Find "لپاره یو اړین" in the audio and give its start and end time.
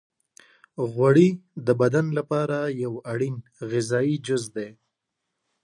2.17-3.35